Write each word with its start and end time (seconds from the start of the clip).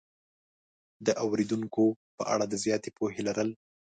د 1.05 1.07
اورېدونکو 1.23 1.83
په 2.17 2.23
اړه 2.33 2.45
د 2.47 2.53
زیاتې 2.63 2.89
پوهې 2.97 3.21
لرل 3.27 3.49